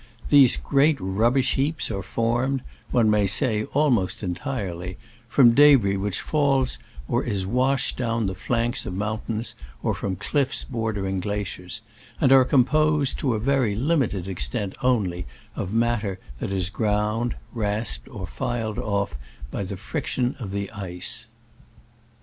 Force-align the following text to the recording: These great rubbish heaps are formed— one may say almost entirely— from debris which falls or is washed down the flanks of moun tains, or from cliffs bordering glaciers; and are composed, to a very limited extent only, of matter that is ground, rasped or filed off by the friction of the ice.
These 0.31 0.57
great 0.57 0.97
rubbish 0.99 1.53
heaps 1.53 1.91
are 1.91 2.01
formed— 2.01 2.63
one 2.89 3.07
may 3.11 3.27
say 3.27 3.65
almost 3.65 4.23
entirely— 4.23 4.97
from 5.29 5.53
debris 5.53 5.95
which 5.95 6.21
falls 6.21 6.79
or 7.07 7.23
is 7.23 7.45
washed 7.45 7.97
down 7.97 8.25
the 8.25 8.33
flanks 8.33 8.87
of 8.87 8.95
moun 8.95 9.19
tains, 9.29 9.53
or 9.83 9.93
from 9.93 10.15
cliffs 10.15 10.63
bordering 10.63 11.19
glaciers; 11.19 11.81
and 12.19 12.31
are 12.31 12.43
composed, 12.45 13.19
to 13.19 13.35
a 13.35 13.39
very 13.39 13.75
limited 13.75 14.27
extent 14.27 14.73
only, 14.81 15.27
of 15.55 15.71
matter 15.71 16.17
that 16.39 16.51
is 16.51 16.71
ground, 16.71 17.35
rasped 17.53 18.07
or 18.09 18.25
filed 18.25 18.79
off 18.79 19.15
by 19.51 19.61
the 19.61 19.77
friction 19.77 20.33
of 20.39 20.49
the 20.49 20.71
ice. 20.71 21.27